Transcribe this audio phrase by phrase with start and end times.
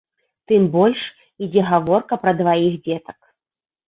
[0.51, 1.01] Тым больш,
[1.47, 3.19] ідзе гаворка пра дваіх дзетак.